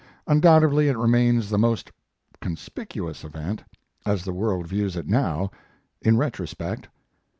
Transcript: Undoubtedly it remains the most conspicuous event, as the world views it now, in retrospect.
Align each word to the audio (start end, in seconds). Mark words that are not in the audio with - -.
Undoubtedly 0.25 0.89
it 0.89 0.97
remains 0.97 1.51
the 1.51 1.59
most 1.59 1.91
conspicuous 2.41 3.23
event, 3.23 3.63
as 4.03 4.23
the 4.25 4.33
world 4.33 4.65
views 4.67 4.95
it 4.95 5.07
now, 5.07 5.51
in 6.01 6.17
retrospect. 6.17 6.87